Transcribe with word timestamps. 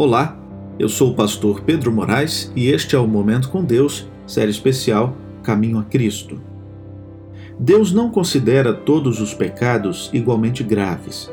Olá, 0.00 0.38
eu 0.78 0.88
sou 0.88 1.10
o 1.10 1.14
pastor 1.14 1.62
Pedro 1.62 1.90
Moraes 1.90 2.52
e 2.54 2.68
este 2.68 2.94
é 2.94 2.98
o 3.00 3.08
Momento 3.08 3.48
com 3.48 3.64
Deus, 3.64 4.08
série 4.28 4.52
especial 4.52 5.16
Caminho 5.42 5.76
a 5.76 5.82
Cristo. 5.82 6.40
Deus 7.58 7.92
não 7.92 8.08
considera 8.08 8.72
todos 8.72 9.20
os 9.20 9.34
pecados 9.34 10.08
igualmente 10.12 10.62
graves. 10.62 11.28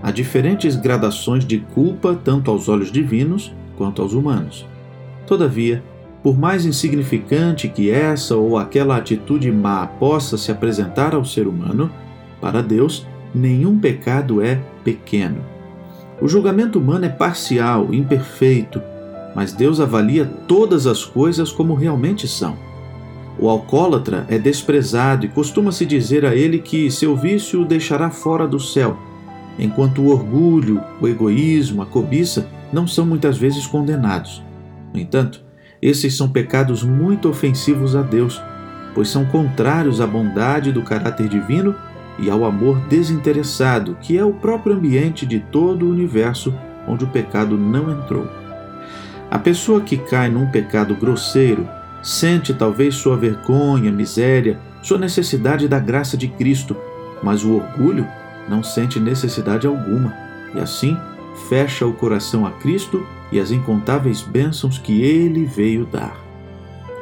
Há 0.00 0.12
diferentes 0.12 0.76
gradações 0.76 1.44
de 1.44 1.58
culpa 1.58 2.14
tanto 2.14 2.52
aos 2.52 2.68
olhos 2.68 2.92
divinos 2.92 3.52
quanto 3.76 4.00
aos 4.00 4.12
humanos. 4.12 4.64
Todavia, 5.26 5.82
por 6.22 6.38
mais 6.38 6.64
insignificante 6.64 7.66
que 7.66 7.90
essa 7.90 8.36
ou 8.36 8.56
aquela 8.56 8.96
atitude 8.96 9.50
má 9.50 9.88
possa 9.88 10.38
se 10.38 10.52
apresentar 10.52 11.16
ao 11.16 11.24
ser 11.24 11.48
humano, 11.48 11.90
para 12.40 12.62
Deus, 12.62 13.04
nenhum 13.34 13.76
pecado 13.76 14.40
é 14.40 14.60
pequeno. 14.84 15.57
O 16.20 16.26
julgamento 16.26 16.78
humano 16.78 17.04
é 17.04 17.08
parcial, 17.08 17.94
imperfeito, 17.94 18.82
mas 19.34 19.52
Deus 19.52 19.78
avalia 19.78 20.24
todas 20.48 20.86
as 20.86 21.04
coisas 21.04 21.52
como 21.52 21.74
realmente 21.74 22.26
são. 22.26 22.56
O 23.38 23.48
alcoólatra 23.48 24.26
é 24.28 24.36
desprezado 24.36 25.24
e 25.24 25.28
costuma-se 25.28 25.86
dizer 25.86 26.26
a 26.26 26.34
ele 26.34 26.58
que 26.58 26.90
seu 26.90 27.16
vício 27.16 27.62
o 27.62 27.64
deixará 27.64 28.10
fora 28.10 28.48
do 28.48 28.58
céu, 28.58 28.98
enquanto 29.56 30.02
o 30.02 30.08
orgulho, 30.08 30.82
o 31.00 31.06
egoísmo, 31.06 31.82
a 31.82 31.86
cobiça 31.86 32.48
não 32.72 32.86
são 32.86 33.06
muitas 33.06 33.38
vezes 33.38 33.64
condenados. 33.64 34.42
No 34.92 34.98
entanto, 34.98 35.40
esses 35.80 36.16
são 36.16 36.28
pecados 36.28 36.82
muito 36.82 37.28
ofensivos 37.28 37.94
a 37.94 38.02
Deus, 38.02 38.42
pois 38.92 39.08
são 39.08 39.24
contrários 39.24 40.00
à 40.00 40.06
bondade 40.06 40.72
do 40.72 40.82
caráter 40.82 41.28
divino 41.28 41.76
e 42.18 42.28
ao 42.28 42.44
amor 42.44 42.78
desinteressado, 42.88 43.96
que 44.00 44.18
é 44.18 44.24
o 44.24 44.32
próprio 44.32 44.74
ambiente 44.74 45.24
de 45.24 45.38
todo 45.38 45.86
o 45.86 45.90
universo 45.90 46.52
onde 46.86 47.04
o 47.04 47.08
pecado 47.08 47.56
não 47.56 47.90
entrou. 47.90 48.26
A 49.30 49.38
pessoa 49.38 49.80
que 49.80 49.96
cai 49.96 50.28
num 50.28 50.50
pecado 50.50 50.94
grosseiro 50.94 51.68
sente 52.02 52.54
talvez 52.54 52.94
sua 52.94 53.16
vergonha, 53.16 53.92
miséria, 53.92 54.58
sua 54.82 54.98
necessidade 54.98 55.68
da 55.68 55.78
graça 55.78 56.16
de 56.16 56.28
Cristo, 56.28 56.76
mas 57.22 57.44
o 57.44 57.56
orgulho 57.56 58.06
não 58.48 58.62
sente 58.62 58.98
necessidade 58.98 59.66
alguma 59.66 60.14
e 60.54 60.60
assim 60.60 60.96
fecha 61.48 61.86
o 61.86 61.92
coração 61.92 62.46
a 62.46 62.50
Cristo 62.52 63.06
e 63.30 63.38
as 63.38 63.50
incontáveis 63.50 64.22
bênçãos 64.22 64.78
que 64.78 65.02
ele 65.02 65.44
veio 65.44 65.84
dar. 65.84 66.16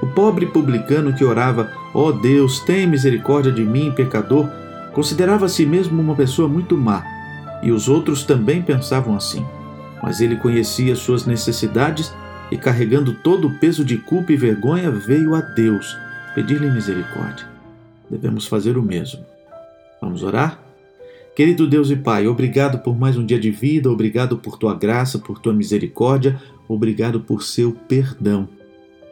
O 0.03 0.06
pobre 0.06 0.47
publicano 0.47 1.14
que 1.14 1.25
orava: 1.25 1.70
Ó 1.94 2.09
oh 2.09 2.12
Deus, 2.12 2.61
tem 2.61 2.87
misericórdia 2.87 3.53
de 3.53 3.64
mim, 3.64 3.92
pecador, 3.92 4.48
Considerava 4.97 5.44
a 5.44 5.48
si 5.50 5.66
mesmo 5.66 6.00
uma 6.00 6.14
pessoa 6.14 6.48
muito 6.48 6.75
má, 6.75 7.05
e 7.62 7.70
os 7.70 7.86
outros 7.86 8.25
também 8.25 8.62
pensavam 8.62 9.14
assim. 9.14 9.44
Mas 10.03 10.22
ele 10.22 10.36
conhecia 10.36 10.97
suas 10.97 11.27
necessidades 11.27 12.14
e, 12.50 12.56
carregando 12.56 13.12
todo 13.12 13.47
o 13.47 13.58
peso 13.58 13.84
de 13.84 13.98
culpa 13.98 14.33
e 14.33 14.36
vergonha, 14.38 14.91
veio 14.91 15.34
a 15.34 15.42
Deus 15.42 15.94
pedir-lhe 16.34 16.70
misericórdia. 16.70 17.47
Devemos 18.08 18.47
fazer 18.47 18.78
o 18.78 18.83
mesmo. 18.83 19.22
Vamos 20.00 20.22
orar? 20.22 20.58
Querido 21.36 21.66
Deus 21.66 21.91
e 21.91 21.97
Pai, 21.97 22.27
obrigado 22.27 22.78
por 22.78 22.98
mais 22.98 23.19
um 23.19 23.27
dia 23.27 23.38
de 23.38 23.50
vida, 23.50 23.91
obrigado 23.91 24.38
por 24.38 24.56
tua 24.56 24.72
graça, 24.72 25.19
por 25.19 25.38
tua 25.38 25.53
misericórdia, 25.53 26.41
obrigado 26.66 27.20
por 27.20 27.42
seu 27.42 27.70
perdão. 27.86 28.48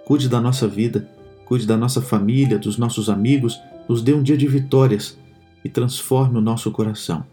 Cuide 0.07 0.31
da 0.31 0.41
nossa 0.41 0.67
vida, 0.67 1.07
cuide 1.45 1.67
da 1.67 1.77
nossa 1.77 2.01
família, 2.01 2.59
dos 2.59 2.79
nossos 2.79 3.11
amigos, 3.11 3.61
nos 3.87 4.01
dê 4.01 4.15
um 4.15 4.23
dia 4.23 4.39
de 4.39 4.49
vitórias 4.49 5.23
e 5.65 5.69
transforme 5.69 6.39
o 6.39 6.43
nosso 6.43 6.71
coração. 6.71 7.25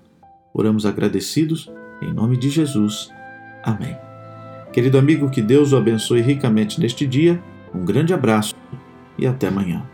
Oramos 0.54 0.86
agradecidos, 0.86 1.70
em 2.02 2.14
nome 2.14 2.38
de 2.38 2.50
Jesus. 2.50 3.12
Amém. 3.64 3.98
Querido 4.72 4.98
amigo, 4.98 5.30
que 5.30 5.42
Deus 5.42 5.74
o 5.74 5.78
abençoe 5.78 6.22
ricamente 6.22 6.80
neste 6.80 7.06
dia. 7.06 7.42
Um 7.74 7.84
grande 7.84 8.14
abraço 8.14 8.56
e 9.18 9.28
até 9.28 9.48
amanhã. 9.48 9.91